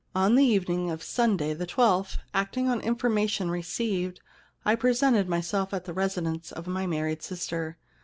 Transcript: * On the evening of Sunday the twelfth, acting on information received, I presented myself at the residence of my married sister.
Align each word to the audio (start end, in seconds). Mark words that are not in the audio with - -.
* 0.13 0.15
On 0.25 0.33
the 0.33 0.43
evening 0.43 0.89
of 0.89 1.03
Sunday 1.03 1.53
the 1.53 1.67
twelfth, 1.67 2.17
acting 2.33 2.67
on 2.67 2.81
information 2.81 3.51
received, 3.51 4.19
I 4.65 4.73
presented 4.73 5.29
myself 5.29 5.75
at 5.75 5.85
the 5.85 5.93
residence 5.93 6.51
of 6.51 6.65
my 6.65 6.87
married 6.87 7.21
sister. 7.21 7.77